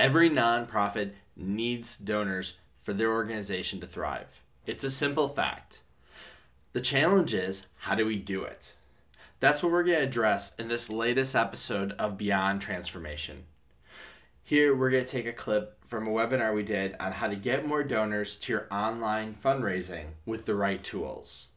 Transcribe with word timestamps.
Every 0.00 0.30
nonprofit 0.30 1.10
needs 1.36 1.94
donors 1.98 2.54
for 2.80 2.94
their 2.94 3.12
organization 3.12 3.80
to 3.80 3.86
thrive. 3.86 4.28
It's 4.64 4.82
a 4.82 4.90
simple 4.90 5.28
fact. 5.28 5.80
The 6.72 6.80
challenge 6.80 7.34
is 7.34 7.66
how 7.80 7.96
do 7.96 8.06
we 8.06 8.16
do 8.16 8.42
it? 8.42 8.72
That's 9.40 9.62
what 9.62 9.70
we're 9.70 9.84
going 9.84 9.98
to 9.98 10.04
address 10.04 10.54
in 10.54 10.68
this 10.68 10.88
latest 10.88 11.36
episode 11.36 11.92
of 11.98 12.16
Beyond 12.16 12.62
Transformation. 12.62 13.44
Here, 14.42 14.74
we're 14.74 14.88
going 14.88 15.04
to 15.04 15.10
take 15.10 15.26
a 15.26 15.34
clip 15.34 15.76
from 15.86 16.08
a 16.08 16.10
webinar 16.10 16.54
we 16.54 16.62
did 16.62 16.96
on 16.98 17.12
how 17.12 17.28
to 17.28 17.36
get 17.36 17.68
more 17.68 17.84
donors 17.84 18.38
to 18.38 18.52
your 18.54 18.68
online 18.70 19.36
fundraising 19.44 20.12
with 20.24 20.46
the 20.46 20.54
right 20.54 20.82
tools. 20.82 21.48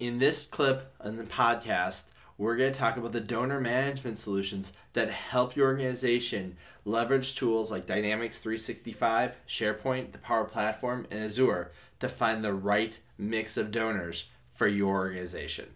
In 0.00 0.18
this 0.18 0.46
clip 0.46 0.92
in 1.04 1.16
the 1.16 1.22
podcast, 1.22 2.06
we're 2.38 2.56
going 2.56 2.72
to 2.72 2.78
talk 2.78 2.96
about 2.96 3.10
the 3.10 3.20
donor 3.20 3.60
management 3.60 4.16
solutions 4.16 4.72
that 4.92 5.10
help 5.10 5.56
your 5.56 5.66
organization 5.66 6.56
leverage 6.84 7.34
tools 7.34 7.70
like 7.70 7.84
Dynamics 7.84 8.38
365, 8.38 9.34
SharePoint, 9.48 10.12
the 10.12 10.18
Power 10.18 10.44
Platform, 10.44 11.06
and 11.10 11.20
Azure 11.20 11.72
to 11.98 12.08
find 12.08 12.42
the 12.42 12.54
right 12.54 12.96
mix 13.18 13.56
of 13.56 13.72
donors 13.72 14.26
for 14.54 14.68
your 14.68 14.94
organization. 14.94 15.66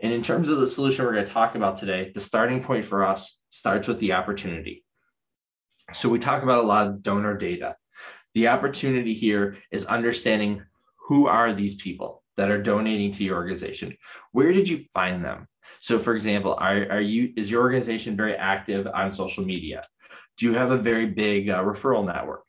And 0.00 0.12
in 0.12 0.22
terms 0.22 0.48
of 0.48 0.58
the 0.58 0.66
solution 0.66 1.04
we're 1.04 1.12
going 1.12 1.26
to 1.26 1.32
talk 1.32 1.54
about 1.54 1.76
today, 1.76 2.10
the 2.14 2.20
starting 2.20 2.64
point 2.64 2.86
for 2.86 3.04
us 3.04 3.38
starts 3.50 3.86
with 3.86 3.98
the 3.98 4.14
opportunity. 4.14 4.84
So 5.92 6.08
we 6.08 6.18
talk 6.18 6.42
about 6.42 6.64
a 6.64 6.66
lot 6.66 6.86
of 6.86 7.02
donor 7.02 7.36
data. 7.36 7.76
The 8.34 8.48
opportunity 8.48 9.12
here 9.12 9.58
is 9.70 9.84
understanding 9.84 10.62
who 11.08 11.26
are 11.26 11.52
these 11.52 11.74
people 11.74 12.22
that 12.38 12.50
are 12.50 12.62
donating 12.62 13.12
to 13.12 13.24
your 13.24 13.36
organization? 13.36 13.96
Where 14.32 14.52
did 14.52 14.68
you 14.68 14.84
find 14.94 15.22
them? 15.24 15.48
So, 15.80 15.98
for 15.98 16.14
example, 16.14 16.56
are, 16.58 16.86
are 16.90 17.00
you 17.00 17.32
is 17.36 17.50
your 17.50 17.62
organization 17.62 18.16
very 18.16 18.34
active 18.34 18.86
on 18.92 19.10
social 19.10 19.44
media? 19.44 19.84
Do 20.36 20.46
you 20.46 20.54
have 20.54 20.70
a 20.70 20.78
very 20.78 21.06
big 21.06 21.50
uh, 21.50 21.62
referral 21.62 22.06
network? 22.06 22.42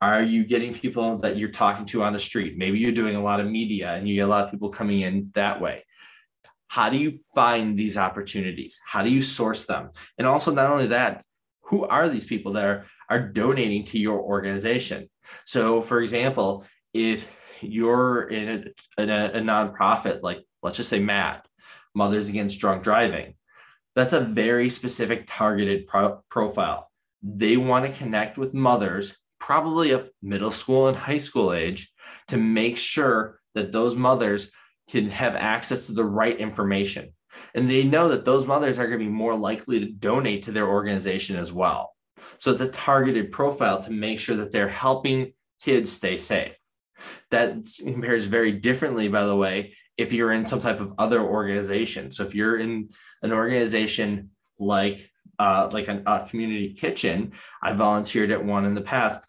Are 0.00 0.22
you 0.22 0.44
getting 0.44 0.74
people 0.74 1.18
that 1.18 1.36
you're 1.36 1.50
talking 1.50 1.86
to 1.86 2.02
on 2.02 2.12
the 2.12 2.18
street? 2.18 2.58
Maybe 2.58 2.78
you're 2.78 2.92
doing 2.92 3.14
a 3.14 3.22
lot 3.22 3.40
of 3.40 3.46
media 3.46 3.94
and 3.94 4.08
you 4.08 4.16
get 4.16 4.22
a 4.22 4.26
lot 4.26 4.44
of 4.44 4.50
people 4.50 4.68
coming 4.68 5.02
in 5.02 5.30
that 5.34 5.60
way. 5.60 5.84
How 6.66 6.88
do 6.88 6.96
you 6.96 7.20
find 7.34 7.78
these 7.78 7.96
opportunities? 7.96 8.80
How 8.84 9.02
do 9.02 9.10
you 9.10 9.22
source 9.22 9.66
them? 9.66 9.90
And 10.18 10.26
also, 10.26 10.50
not 10.50 10.70
only 10.70 10.86
that, 10.86 11.24
who 11.62 11.84
are 11.84 12.08
these 12.08 12.24
people 12.24 12.52
that 12.54 12.64
are, 12.64 12.86
are 13.08 13.20
donating 13.20 13.84
to 13.86 13.98
your 13.98 14.20
organization? 14.20 15.08
So, 15.44 15.82
for 15.82 16.00
example, 16.00 16.64
if 16.92 17.28
you're 17.60 18.28
in 18.28 18.72
a, 18.98 19.02
in 19.02 19.10
a, 19.10 19.26
a 19.34 19.40
nonprofit, 19.40 20.22
like 20.22 20.44
let's 20.62 20.76
just 20.76 20.90
say 20.90 20.98
MADD, 20.98 21.42
Mothers 21.94 22.28
Against 22.28 22.58
Drunk 22.58 22.82
Driving. 22.82 23.34
That's 23.94 24.12
a 24.12 24.20
very 24.20 24.70
specific 24.70 25.24
targeted 25.26 25.86
pro- 25.86 26.22
profile. 26.30 26.90
They 27.22 27.56
want 27.56 27.84
to 27.84 27.98
connect 27.98 28.38
with 28.38 28.54
mothers, 28.54 29.16
probably 29.38 29.90
of 29.90 30.08
middle 30.22 30.50
school 30.50 30.88
and 30.88 30.96
high 30.96 31.18
school 31.18 31.52
age, 31.52 31.92
to 32.28 32.36
make 32.36 32.76
sure 32.76 33.40
that 33.54 33.72
those 33.72 33.94
mothers 33.94 34.50
can 34.90 35.10
have 35.10 35.34
access 35.36 35.86
to 35.86 35.92
the 35.92 36.04
right 36.04 36.38
information. 36.38 37.12
And 37.54 37.70
they 37.70 37.84
know 37.84 38.08
that 38.08 38.24
those 38.24 38.46
mothers 38.46 38.78
are 38.78 38.86
going 38.86 38.98
to 38.98 39.04
be 39.04 39.10
more 39.10 39.36
likely 39.36 39.80
to 39.80 39.86
donate 39.86 40.44
to 40.44 40.52
their 40.52 40.68
organization 40.68 41.36
as 41.36 41.52
well. 41.52 41.94
So 42.38 42.50
it's 42.50 42.60
a 42.60 42.68
targeted 42.68 43.32
profile 43.32 43.82
to 43.82 43.90
make 43.90 44.18
sure 44.18 44.36
that 44.36 44.52
they're 44.52 44.68
helping 44.68 45.32
kids 45.62 45.92
stay 45.92 46.18
safe. 46.18 46.54
That 47.30 47.56
compares 47.78 48.26
very 48.26 48.52
differently, 48.52 49.08
by 49.08 49.24
the 49.24 49.36
way, 49.36 49.74
if 50.02 50.12
you're 50.12 50.32
in 50.32 50.44
some 50.44 50.60
type 50.60 50.80
of 50.80 50.92
other 50.98 51.20
organization. 51.20 52.10
So 52.10 52.24
if 52.24 52.34
you're 52.34 52.58
in 52.58 52.90
an 53.22 53.32
organization 53.32 54.30
like 54.58 55.08
uh, 55.38 55.68
like 55.72 55.88
an, 55.88 56.02
a 56.06 56.26
community 56.28 56.74
kitchen, 56.74 57.32
I 57.62 57.72
volunteered 57.72 58.30
at 58.30 58.44
one 58.44 58.64
in 58.64 58.74
the 58.74 58.80
past. 58.80 59.24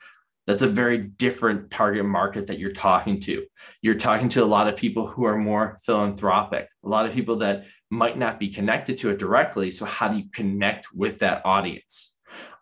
That's 0.45 0.61
a 0.61 0.67
very 0.67 0.97
different 0.97 1.71
target 1.71 2.03
market 2.05 2.47
that 2.47 2.59
you're 2.59 2.73
talking 2.73 3.21
to. 3.21 3.45
You're 3.81 3.95
talking 3.95 4.27
to 4.29 4.43
a 4.43 4.45
lot 4.45 4.67
of 4.67 4.75
people 4.75 5.07
who 5.07 5.23
are 5.23 5.37
more 5.37 5.79
philanthropic, 5.85 6.67
a 6.83 6.89
lot 6.89 7.05
of 7.05 7.13
people 7.13 7.37
that 7.37 7.65
might 7.89 8.17
not 8.17 8.39
be 8.39 8.49
connected 8.49 8.97
to 8.99 9.09
it 9.11 9.19
directly. 9.19 9.71
So, 9.71 9.85
how 9.85 10.09
do 10.09 10.17
you 10.17 10.25
connect 10.33 10.93
with 10.93 11.19
that 11.19 11.41
audience? 11.45 12.13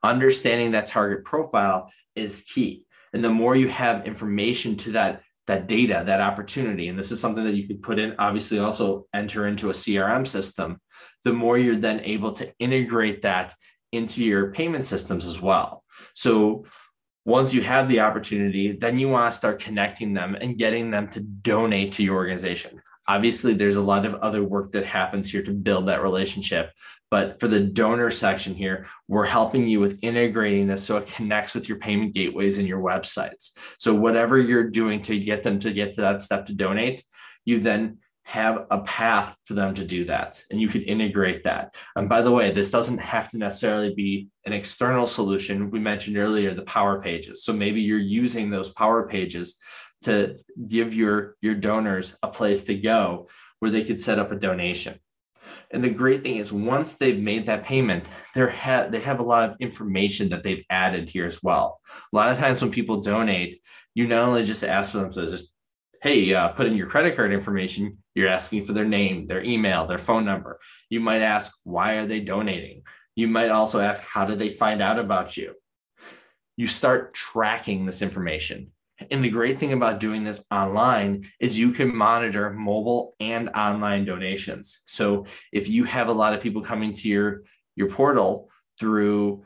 Understanding 0.04 0.72
that 0.72 0.88
target 0.88 1.26
profile 1.26 1.92
is 2.16 2.42
key. 2.42 2.86
And 3.14 3.24
the 3.24 3.30
more 3.30 3.56
you 3.56 3.68
have 3.70 4.06
information 4.06 4.78
to 4.78 4.92
that 4.92 5.24
that 5.48 5.68
data, 5.68 6.04
that 6.06 6.22
opportunity. 6.22 6.88
And 6.88 6.98
this 6.98 7.12
is 7.12 7.20
something 7.20 7.44
that 7.44 7.56
you 7.56 7.68
could 7.68 7.82
put 7.82 8.00
in, 8.00 8.16
obviously, 8.20 8.60
also 8.60 9.08
enter 9.14 9.48
into 9.48 9.70
a 9.70 9.74
CRM 9.74 10.28
system. 10.28 10.80
The 11.24 11.34
more 11.34 11.58
you're 11.58 11.76
then 11.76 12.02
able 12.02 12.32
to 12.34 12.54
integrate 12.60 13.24
that 13.24 13.54
into 13.92 14.24
your 14.24 14.52
payment 14.52 14.86
systems 14.86 15.26
as 15.26 15.42
well. 15.42 15.84
So 16.14 16.66
once 17.26 17.54
you 17.54 17.62
have 17.62 17.88
the 17.90 18.00
opportunity, 18.00 18.72
then 18.72 18.98
you 18.98 19.10
want 19.10 19.32
to 19.32 19.38
start 19.38 19.62
connecting 19.62 20.14
them 20.14 20.36
and 20.36 20.58
getting 20.58 20.90
them 20.90 21.10
to 21.10 21.20
donate 21.20 21.94
to 21.94 22.04
your 22.04 22.16
organization. 22.16 22.82
Obviously, 23.08 23.54
there's 23.54 23.76
a 23.76 23.82
lot 23.82 24.06
of 24.06 24.16
other 24.16 24.44
work 24.44 24.72
that 24.72 24.86
happens 24.86 25.30
here 25.30 25.44
to 25.44 25.52
build 25.52 25.88
that 25.88 26.04
relationship. 26.04 26.72
But 27.12 27.42
for 27.42 27.50
the 27.50 27.60
donor 27.60 28.10
section 28.10 28.56
here, 28.56 28.88
we're 29.10 29.26
helping 29.26 29.68
you 29.68 29.82
with 29.82 30.00
integrating 30.02 30.68
this 30.68 30.84
so 30.84 30.96
it 30.96 31.08
connects 31.08 31.54
with 31.54 31.68
your 31.68 31.78
payment 31.78 32.16
gateways 32.16 32.58
and 32.58 32.68
your 32.68 32.80
websites. 32.80 33.52
So 33.78 33.94
whatever 33.94 34.40
you're 34.40 34.72
doing 34.72 35.02
to 35.04 35.20
get 35.20 35.44
them 35.44 35.60
to 35.60 35.72
get 35.74 35.94
to 35.96 36.02
that 36.02 36.22
step 36.22 36.48
to 36.48 36.54
donate, 36.54 37.04
you 37.44 37.60
then 37.60 37.98
have 38.24 38.66
a 38.72 38.80
path 38.80 39.36
for 39.46 39.56
them 39.56 39.74
to 39.76 39.84
do 39.84 40.06
that 40.06 40.42
and 40.52 40.62
you 40.62 40.70
could 40.70 40.84
integrate 40.84 41.44
that. 41.44 41.76
And 41.98 42.08
by 42.08 42.22
the 42.22 42.32
way 42.32 42.52
this 42.52 42.72
doesn't 42.72 43.00
have 43.00 43.30
to 43.32 43.38
necessarily 43.38 43.94
be 43.94 44.30
an 44.46 44.54
external 44.54 45.06
solution. 45.06 45.70
We 45.70 45.80
mentioned 45.80 46.18
earlier 46.18 46.54
the 46.54 46.62
power 46.62 47.02
pages. 47.02 47.44
So 47.44 47.52
maybe 47.52 47.82
you're 47.82 48.00
using 48.00 48.50
those 48.50 48.70
power 48.70 49.08
pages 49.08 49.58
to 50.04 50.38
give 50.68 50.94
your 50.94 51.36
your 51.42 51.56
donors 51.56 52.16
a 52.24 52.30
place 52.30 52.64
to 52.66 52.76
go 52.76 53.28
where 53.60 53.72
they 53.72 53.84
could 53.84 54.00
set 54.00 54.18
up 54.18 54.32
a 54.32 54.36
donation 54.36 54.98
and 55.74 55.84
the 55.84 55.90
great 55.90 56.24
thing 56.24 56.38
is 56.38 56.52
once 56.52 56.96
they've 56.96 57.20
made 57.20 57.46
that 57.46 57.64
payment, 57.64 58.06
they 58.36 58.50
ha- 58.50 58.88
they 58.90 59.00
have 59.00 59.20
a 59.20 59.24
lot 59.24 59.50
of 59.50 59.56
information 59.60 60.30
that 60.30 60.44
they've 60.44 60.64
added 60.70 61.10
here 61.10 61.26
as 61.26 61.42
well. 61.42 61.80
A 62.12 62.16
lot 62.16 62.32
of 62.32 62.38
times 62.38 62.62
when 62.62 62.72
people 62.72 63.02
donate, 63.02 63.62
you 63.94 64.08
not 64.08 64.24
only 64.24 64.46
just 64.46 64.64
ask 64.64 64.92
for 64.92 65.00
them 65.00 65.14
to 65.14 65.30
just, 65.30 65.52
hey, 66.02 66.34
uh, 66.34 66.50
put 66.50 66.68
in 66.68 66.76
your 66.76 66.88
credit 66.88 67.16
card 67.16 67.32
information, 67.32 67.98
you're 68.16 68.28
asking 68.28 68.66
for 68.66 68.74
their 68.74 68.86
name, 68.86 69.28
their 69.28 69.44
email, 69.44 69.88
their 69.88 69.98
phone 69.98 70.26
number. 70.26 70.60
You 70.90 71.00
might 71.00 71.22
ask, 71.22 71.52
why 71.64 71.94
are 71.94 72.08
they 72.08 72.20
donating? 72.20 72.84
You 73.16 73.28
might 73.28 73.50
also 73.50 73.80
ask, 73.80 74.02
how 74.04 74.26
did 74.26 74.40
they 74.40 74.50
find 74.50 74.82
out 74.82 75.00
about 75.00 75.38
you? 75.38 75.54
You 76.58 76.68
start 76.68 77.14
tracking 77.14 77.86
this 77.86 78.02
information. 78.02 78.72
And 79.10 79.24
the 79.24 79.30
great 79.30 79.60
thing 79.60 79.74
about 79.74 80.00
doing 80.00 80.24
this 80.24 80.44
online 80.52 81.30
is 81.40 81.58
you 81.58 81.72
can 81.72 81.96
monitor 81.96 82.52
mobile 82.52 83.16
and 83.20 83.50
online 83.50 84.06
donations. 84.06 84.82
So 84.86 85.26
if 85.52 85.68
you 85.68 85.86
have 85.86 86.08
a 86.08 86.14
lot 86.14 86.34
of 86.34 86.42
people 86.42 86.62
coming 86.62 86.94
to 86.94 87.08
your 87.08 87.44
your 87.76 87.90
portal 87.90 88.50
through 88.80 89.46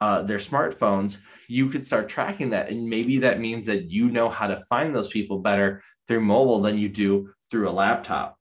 uh, 0.00 0.22
their 0.22 0.38
smartphones, 0.38 1.18
you 1.48 1.68
could 1.68 1.86
start 1.86 2.08
tracking 2.08 2.50
that. 2.50 2.70
And 2.70 2.88
maybe 2.88 3.18
that 3.20 3.40
means 3.40 3.66
that 3.66 3.90
you 3.90 4.08
know 4.08 4.28
how 4.28 4.48
to 4.48 4.64
find 4.68 4.94
those 4.94 5.08
people 5.08 5.38
better 5.38 5.82
through 6.08 6.20
mobile 6.20 6.60
than 6.60 6.78
you 6.78 6.88
do 6.88 7.30
through 7.50 7.68
a 7.68 7.70
laptop. 7.70 8.36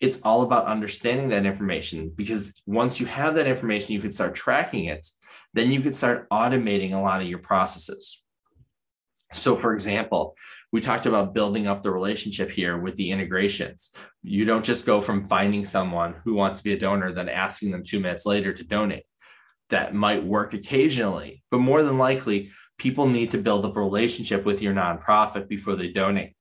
It's 0.00 0.18
all 0.22 0.42
about 0.42 0.66
understanding 0.66 1.28
that 1.30 1.46
information 1.46 2.12
because 2.14 2.52
once 2.66 3.00
you 3.00 3.06
have 3.06 3.34
that 3.34 3.46
information, 3.46 3.92
you 3.92 4.00
can 4.00 4.12
start 4.12 4.34
tracking 4.34 4.86
it. 4.86 5.06
Then 5.52 5.72
you 5.72 5.80
can 5.80 5.94
start 5.94 6.28
automating 6.30 6.92
a 6.92 7.00
lot 7.00 7.20
of 7.20 7.28
your 7.28 7.38
processes. 7.38 8.22
So, 9.32 9.56
for 9.56 9.74
example, 9.74 10.36
we 10.72 10.80
talked 10.80 11.06
about 11.06 11.34
building 11.34 11.66
up 11.66 11.82
the 11.82 11.90
relationship 11.90 12.50
here 12.50 12.78
with 12.78 12.96
the 12.96 13.10
integrations. 13.10 13.92
You 14.22 14.44
don't 14.44 14.64
just 14.64 14.86
go 14.86 15.00
from 15.00 15.28
finding 15.28 15.64
someone 15.64 16.16
who 16.24 16.34
wants 16.34 16.58
to 16.58 16.64
be 16.64 16.72
a 16.72 16.78
donor, 16.78 17.12
then 17.12 17.28
asking 17.28 17.70
them 17.70 17.84
two 17.84 18.00
minutes 18.00 18.26
later 18.26 18.52
to 18.52 18.64
donate. 18.64 19.04
That 19.70 19.94
might 19.94 20.24
work 20.24 20.52
occasionally, 20.52 21.42
but 21.50 21.58
more 21.58 21.82
than 21.82 21.98
likely, 21.98 22.50
people 22.78 23.06
need 23.08 23.30
to 23.32 23.38
build 23.38 23.64
up 23.64 23.76
a 23.76 23.80
relationship 23.80 24.44
with 24.44 24.62
your 24.62 24.74
nonprofit 24.74 25.48
before 25.48 25.76
they 25.76 25.88
donate. 25.88 26.34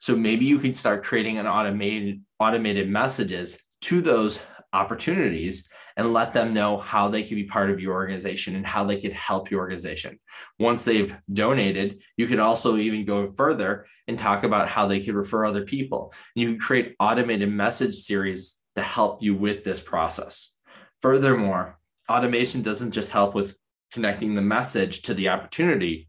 So 0.00 0.16
maybe 0.16 0.44
you 0.44 0.58
could 0.58 0.76
start 0.76 1.04
creating 1.04 1.38
an 1.38 1.46
automated 1.46 2.22
automated 2.38 2.88
messages 2.88 3.58
to 3.82 4.00
those 4.00 4.40
opportunities 4.76 5.68
and 5.96 6.12
let 6.12 6.34
them 6.34 6.52
know 6.52 6.76
how 6.76 7.08
they 7.08 7.22
can 7.22 7.36
be 7.36 7.44
part 7.44 7.70
of 7.70 7.80
your 7.80 7.94
organization 7.94 8.54
and 8.54 8.66
how 8.66 8.84
they 8.84 9.00
could 9.00 9.12
help 9.12 9.50
your 9.50 9.60
organization. 9.60 10.18
Once 10.58 10.84
they've 10.84 11.16
donated, 11.32 12.02
you 12.16 12.26
could 12.26 12.38
also 12.38 12.76
even 12.76 13.06
go 13.06 13.32
further 13.36 13.86
and 14.06 14.18
talk 14.18 14.44
about 14.44 14.68
how 14.68 14.86
they 14.86 15.00
could 15.00 15.14
refer 15.14 15.44
other 15.44 15.64
people. 15.64 16.12
You 16.34 16.48
can 16.48 16.58
create 16.58 16.94
automated 17.00 17.50
message 17.50 17.96
series 17.96 18.56
to 18.76 18.82
help 18.82 19.22
you 19.22 19.34
with 19.34 19.64
this 19.64 19.80
process. 19.80 20.52
Furthermore, 21.00 21.78
automation 22.10 22.62
doesn't 22.62 22.92
just 22.92 23.10
help 23.10 23.34
with 23.34 23.56
connecting 23.90 24.34
the 24.34 24.42
message 24.42 25.02
to 25.02 25.14
the 25.14 25.30
opportunity. 25.30 26.08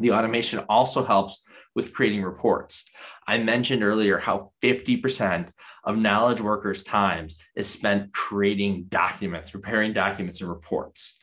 The 0.00 0.12
automation 0.12 0.58
also 0.68 1.04
helps 1.04 1.42
with 1.74 1.92
creating 1.92 2.22
reports. 2.22 2.84
I 3.26 3.38
mentioned 3.38 3.82
earlier 3.82 4.18
how 4.18 4.52
50% 4.62 5.48
of 5.84 5.98
knowledge 5.98 6.40
workers' 6.40 6.84
times 6.84 7.38
is 7.56 7.68
spent 7.68 8.12
creating 8.12 8.86
documents, 8.88 9.50
preparing 9.50 9.92
documents 9.92 10.40
and 10.40 10.48
reports. 10.48 11.18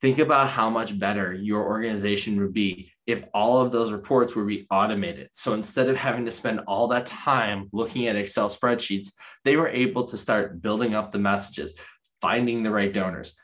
Think 0.00 0.18
about 0.18 0.50
how 0.50 0.68
much 0.68 0.98
better 0.98 1.32
your 1.32 1.64
organization 1.64 2.38
would 2.40 2.52
be 2.52 2.92
if 3.06 3.24
all 3.32 3.60
of 3.60 3.72
those 3.72 3.90
reports 3.90 4.36
would 4.36 4.46
be 4.46 4.66
automated. 4.70 5.30
So 5.32 5.54
instead 5.54 5.88
of 5.88 5.96
having 5.96 6.26
to 6.26 6.30
spend 6.30 6.60
all 6.66 6.88
that 6.88 7.06
time 7.06 7.68
looking 7.72 8.06
at 8.06 8.16
Excel 8.16 8.50
spreadsheets, 8.50 9.10
they 9.44 9.56
were 9.56 9.68
able 9.68 10.04
to 10.08 10.18
start 10.18 10.60
building 10.60 10.94
up 10.94 11.10
the 11.10 11.18
messages, 11.18 11.74
finding 12.20 12.62
the 12.62 12.70
right 12.70 12.92
donors, 12.92 13.34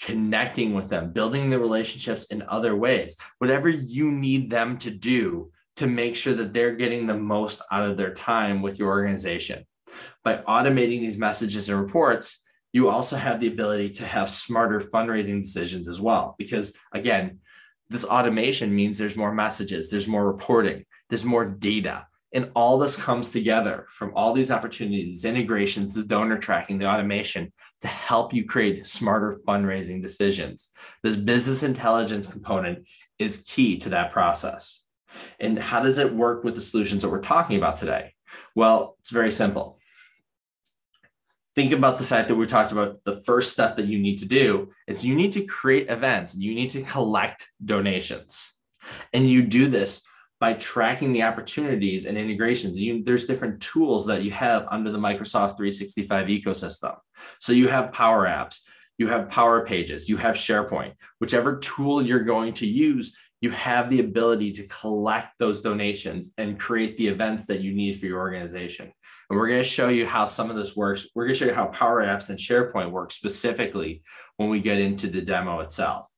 connecting 0.00 0.74
with 0.74 0.88
them, 0.88 1.12
building 1.12 1.50
the 1.50 1.58
relationships 1.58 2.26
in 2.26 2.42
other 2.48 2.74
ways, 2.74 3.16
whatever 3.38 3.68
you 3.68 4.10
need 4.10 4.50
them 4.50 4.78
to 4.78 4.90
do 4.90 5.50
to 5.78 5.86
make 5.86 6.16
sure 6.16 6.34
that 6.34 6.52
they're 6.52 6.74
getting 6.74 7.06
the 7.06 7.16
most 7.16 7.62
out 7.70 7.88
of 7.88 7.96
their 7.96 8.12
time 8.12 8.62
with 8.62 8.80
your 8.80 8.88
organization. 8.88 9.64
By 10.24 10.38
automating 10.38 11.00
these 11.00 11.16
messages 11.16 11.68
and 11.68 11.80
reports, 11.80 12.42
you 12.72 12.88
also 12.88 13.14
have 13.14 13.40
the 13.40 13.46
ability 13.46 13.90
to 13.90 14.04
have 14.04 14.28
smarter 14.28 14.80
fundraising 14.80 15.40
decisions 15.40 15.86
as 15.86 16.00
well. 16.00 16.34
Because 16.36 16.74
again, 16.92 17.38
this 17.88 18.04
automation 18.04 18.74
means 18.74 18.98
there's 18.98 19.16
more 19.16 19.32
messages, 19.32 19.88
there's 19.88 20.08
more 20.08 20.26
reporting, 20.26 20.84
there's 21.10 21.24
more 21.24 21.46
data. 21.46 22.08
And 22.34 22.50
all 22.56 22.78
this 22.78 22.96
comes 22.96 23.30
together 23.30 23.86
from 23.88 24.12
all 24.16 24.32
these 24.32 24.50
opportunities, 24.50 25.24
integrations, 25.24 25.94
the 25.94 26.02
donor 26.02 26.38
tracking, 26.38 26.78
the 26.78 26.86
automation 26.86 27.52
to 27.82 27.86
help 27.86 28.34
you 28.34 28.44
create 28.44 28.84
smarter 28.84 29.40
fundraising 29.46 30.02
decisions. 30.02 30.70
This 31.04 31.14
business 31.14 31.62
intelligence 31.62 32.26
component 32.26 32.84
is 33.20 33.44
key 33.46 33.78
to 33.78 33.90
that 33.90 34.12
process. 34.12 34.82
And 35.40 35.58
how 35.58 35.80
does 35.80 35.98
it 35.98 36.14
work 36.14 36.44
with 36.44 36.54
the 36.54 36.60
solutions 36.60 37.02
that 37.02 37.08
we're 37.08 37.22
talking 37.22 37.56
about 37.56 37.78
today? 37.78 38.14
Well, 38.54 38.96
it's 39.00 39.10
very 39.10 39.30
simple. 39.30 39.78
Think 41.54 41.72
about 41.72 41.98
the 41.98 42.04
fact 42.04 42.28
that 42.28 42.36
we 42.36 42.46
talked 42.46 42.72
about 42.72 43.02
the 43.04 43.20
first 43.22 43.52
step 43.52 43.76
that 43.76 43.86
you 43.86 43.98
need 43.98 44.18
to 44.18 44.26
do 44.26 44.70
is 44.86 45.04
you 45.04 45.14
need 45.14 45.32
to 45.32 45.44
create 45.44 45.90
events. 45.90 46.34
And 46.34 46.42
you 46.42 46.54
need 46.54 46.70
to 46.72 46.82
collect 46.82 47.48
donations. 47.64 48.40
And 49.12 49.28
you 49.28 49.42
do 49.42 49.68
this 49.68 50.02
by 50.40 50.54
tracking 50.54 51.12
the 51.12 51.24
opportunities 51.24 52.06
and 52.06 52.16
integrations. 52.16 52.78
You, 52.78 53.02
there's 53.02 53.26
different 53.26 53.60
tools 53.60 54.06
that 54.06 54.22
you 54.22 54.30
have 54.30 54.68
under 54.70 54.92
the 54.92 54.98
microsoft 54.98 55.56
365 55.56 56.28
ecosystem. 56.28 56.96
So 57.40 57.52
you 57.52 57.66
have 57.68 57.92
power 57.92 58.24
apps 58.24 58.60
you 58.98 59.06
have 59.08 59.30
power 59.30 59.64
pages 59.64 60.08
you 60.08 60.16
have 60.16 60.34
sharepoint. 60.34 60.94
Whichever 61.20 61.58
tool 61.58 62.02
you're 62.02 62.24
going 62.24 62.52
to 62.54 62.66
use 62.66 63.16
you 63.40 63.50
have 63.50 63.88
the 63.88 64.00
ability 64.00 64.52
to 64.52 64.66
collect 64.66 65.32
those 65.38 65.62
donations 65.62 66.32
and 66.38 66.58
create 66.58 66.96
the 66.96 67.08
events 67.08 67.46
that 67.46 67.60
you 67.60 67.72
need 67.72 67.98
for 67.98 68.06
your 68.06 68.18
organization 68.18 68.92
and 69.30 69.38
we're 69.38 69.48
going 69.48 69.62
to 69.62 69.68
show 69.68 69.88
you 69.88 70.06
how 70.06 70.26
some 70.26 70.48
of 70.50 70.56
this 70.56 70.74
works. 70.74 71.06
We're 71.14 71.24
going 71.24 71.34
to 71.34 71.38
show 71.38 71.46
you 71.46 71.54
how 71.54 71.66
Power 71.66 72.02
Apps 72.02 72.30
and 72.30 72.38
SharePoint 72.38 72.90
work 72.90 73.12
specifically 73.12 74.02
when 74.36 74.48
we 74.48 74.60
get 74.60 74.78
into 74.78 75.08
the 75.08 75.20
demo 75.20 75.60
itself. 75.60 76.08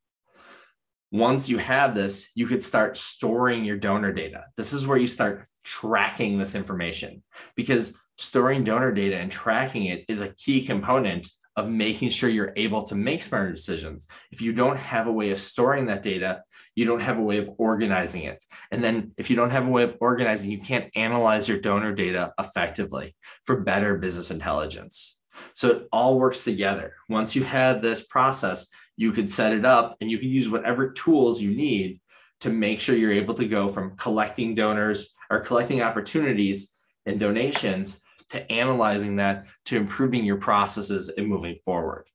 Once 1.11 1.49
you 1.49 1.59
have 1.59 1.95
this, 1.95 2.29
you 2.37 2.47
could 2.47 2.63
start 2.63 2.97
storing 2.97 3.65
your 3.65 3.77
donor 3.77 4.13
data. 4.13 4.45
This 4.57 4.73
is 4.73 4.87
where 4.87 4.99
you 4.99 5.09
start 5.09 5.47
tracking 5.65 6.39
this 6.39 6.55
information 6.55 7.25
because 7.57 7.97
storing 8.17 8.63
donor 8.63 8.93
data 8.93 9.17
and 9.17 9.31
tracking 9.31 9.87
it 9.87 10.05
is 10.09 10.21
a 10.21 10.33
key 10.35 10.65
component 10.65 11.29
of 11.57 11.69
making 11.69 12.11
sure 12.11 12.31
you're 12.31 12.53
able 12.57 12.83
to 12.85 12.95
make 12.95 13.23
smarter 13.23 13.53
decisions. 13.53 14.07
If 14.31 14.41
you 14.41 14.53
don't 14.53 14.79
have 14.79 15.07
a 15.07 15.13
way 15.13 15.31
of 15.31 15.41
storing 15.41 15.87
that 15.87 16.03
data, 16.03 16.43
you 16.75 16.85
don't 16.85 17.01
have 17.01 17.19
a 17.19 17.23
way 17.23 17.39
of 17.39 17.51
organizing 17.59 18.23
it. 18.23 18.43
And 18.71 18.83
then 18.83 19.13
if 19.17 19.29
you 19.29 19.37
don't 19.37 19.51
have 19.51 19.67
a 19.67 19.71
way 19.71 19.83
of 19.83 19.97
organizing, 20.01 20.51
you 20.51 20.61
can't 20.61 20.91
analyze 20.95 21.49
your 21.49 21.59
donor 21.59 21.95
data 21.95 22.33
effectively 22.39 23.17
for 23.45 23.61
better 23.61 23.99
business 23.99 24.31
intelligence. 24.31 25.17
So 25.55 25.69
it 25.69 25.89
all 25.93 26.19
works 26.19 26.45
together. 26.45 26.95
Once 27.09 27.35
you 27.35 27.45
have 27.45 27.83
this 27.83 28.05
process, 28.05 28.67
you 28.97 29.13
could 29.13 29.29
set 29.29 29.53
it 29.53 29.65
up 29.65 29.97
and 30.01 30.11
you 30.11 30.19
can 30.19 30.29
use 30.29 30.49
whatever 30.49 30.93
tools 30.93 31.41
you 31.41 31.51
need 31.55 32.01
to 32.41 32.51
make 32.51 32.81
sure 32.81 32.97
you're 32.97 33.13
able 33.13 33.35
to 33.35 33.47
go 33.47 33.69
from 33.69 33.97
collecting 33.97 34.55
donors 34.55 35.11
or 35.31 35.41
collecting 35.41 35.83
opportunities 35.83 36.71
and 37.07 37.19
donations 37.19 38.01
to 38.31 38.51
analyzing 38.51 39.17
that 39.17 39.47
to 39.67 39.77
improving 39.77 40.25
your 40.25 40.37
processes 40.37 41.09
and 41.09 41.27
moving 41.27 41.59
forward. 41.65 42.07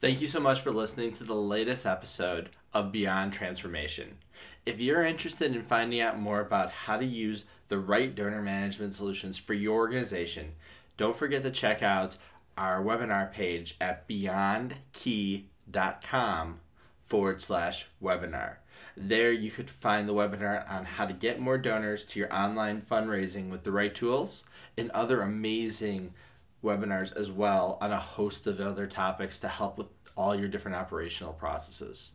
Thank 0.00 0.20
you 0.20 0.28
so 0.28 0.38
much 0.38 0.60
for 0.60 0.70
listening 0.70 1.12
to 1.14 1.24
the 1.24 1.34
latest 1.34 1.84
episode 1.84 2.50
of 2.72 2.92
Beyond 2.92 3.32
Transformation. 3.32 4.18
If 4.64 4.80
you're 4.80 5.04
interested 5.04 5.56
in 5.56 5.62
finding 5.62 6.00
out 6.00 6.20
more 6.20 6.40
about 6.40 6.70
how 6.70 6.98
to 6.98 7.04
use 7.04 7.42
the 7.68 7.78
right 7.78 8.14
donor 8.14 8.42
management 8.42 8.94
solutions 8.94 9.38
for 9.38 9.54
your 9.54 9.76
organization, 9.76 10.52
don't 10.96 11.16
forget 11.16 11.42
to 11.42 11.50
check 11.50 11.82
out 11.82 12.16
our 12.56 12.80
webinar 12.82 13.32
page 13.32 13.76
at 13.80 14.08
beyondkey.com 14.08 16.60
forward 17.06 17.42
slash 17.42 17.86
webinar. 18.02 18.56
There, 18.96 19.32
you 19.32 19.50
could 19.50 19.70
find 19.70 20.08
the 20.08 20.14
webinar 20.14 20.70
on 20.70 20.84
how 20.84 21.06
to 21.06 21.12
get 21.12 21.40
more 21.40 21.58
donors 21.58 22.04
to 22.06 22.18
your 22.18 22.34
online 22.34 22.82
fundraising 22.82 23.48
with 23.48 23.62
the 23.64 23.72
right 23.72 23.94
tools 23.94 24.44
and 24.76 24.90
other 24.90 25.22
amazing 25.22 26.14
webinars 26.62 27.14
as 27.16 27.30
well 27.30 27.78
on 27.80 27.92
a 27.92 28.00
host 28.00 28.46
of 28.46 28.60
other 28.60 28.86
topics 28.86 29.38
to 29.40 29.48
help 29.48 29.78
with 29.78 29.88
all 30.16 30.34
your 30.34 30.48
different 30.48 30.76
operational 30.76 31.32
processes. 31.32 32.12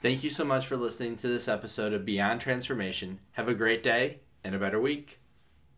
Thank 0.00 0.24
you 0.24 0.30
so 0.30 0.44
much 0.44 0.66
for 0.66 0.76
listening 0.76 1.16
to 1.16 1.28
this 1.28 1.48
episode 1.48 1.92
of 1.92 2.04
Beyond 2.04 2.40
Transformation. 2.40 3.20
Have 3.32 3.48
a 3.48 3.54
great 3.54 3.82
day 3.82 4.20
and 4.44 4.54
a 4.54 4.58
better 4.58 4.80
week. 4.80 5.19